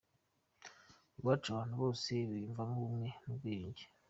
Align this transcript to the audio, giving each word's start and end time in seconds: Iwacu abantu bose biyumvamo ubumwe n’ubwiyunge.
Iwacu 1.19 1.47
abantu 1.51 1.73
bose 1.83 2.11
biyumvamo 2.29 2.73
ubumwe 2.79 3.07
n’ubwiyunge. 3.23 3.83